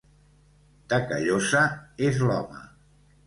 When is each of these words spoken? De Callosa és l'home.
De 0.93 0.99
Callosa 1.11 1.61
és 2.09 2.19
l'home. 2.29 2.65